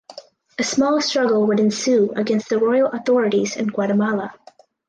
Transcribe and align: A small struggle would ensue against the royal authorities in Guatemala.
A 0.57 0.63
small 0.63 0.99
struggle 0.99 1.45
would 1.45 1.59
ensue 1.59 2.11
against 2.15 2.49
the 2.49 2.57
royal 2.57 2.87
authorities 2.87 3.55
in 3.55 3.67
Guatemala. 3.67 4.33